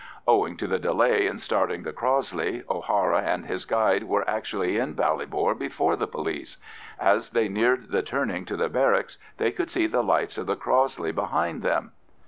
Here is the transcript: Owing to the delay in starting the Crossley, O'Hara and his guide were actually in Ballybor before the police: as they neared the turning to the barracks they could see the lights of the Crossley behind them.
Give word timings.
Owing 0.27 0.57
to 0.57 0.65
the 0.65 0.79
delay 0.79 1.27
in 1.27 1.37
starting 1.37 1.83
the 1.83 1.93
Crossley, 1.93 2.63
O'Hara 2.67 3.21
and 3.21 3.45
his 3.45 3.65
guide 3.65 4.05
were 4.05 4.27
actually 4.27 4.79
in 4.79 4.95
Ballybor 4.95 5.53
before 5.53 5.95
the 5.95 6.07
police: 6.07 6.57
as 6.99 7.29
they 7.29 7.47
neared 7.47 7.91
the 7.91 8.01
turning 8.01 8.43
to 8.45 8.57
the 8.57 8.67
barracks 8.67 9.19
they 9.37 9.51
could 9.51 9.69
see 9.69 9.85
the 9.85 10.01
lights 10.01 10.39
of 10.39 10.47
the 10.47 10.55
Crossley 10.55 11.11
behind 11.11 11.61
them. 11.61 11.91